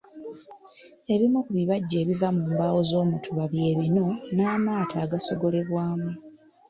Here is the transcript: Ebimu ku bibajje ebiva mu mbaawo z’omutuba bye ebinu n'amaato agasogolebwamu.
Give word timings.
Ebimu 1.13 1.39
ku 1.45 1.51
bibajje 1.57 1.97
ebiva 2.03 2.27
mu 2.35 2.43
mbaawo 2.51 2.79
z’omutuba 2.89 3.43
bye 3.51 3.63
ebinu 3.71 4.05
n'amaato 4.35 4.95
agasogolebwamu. 5.05 6.11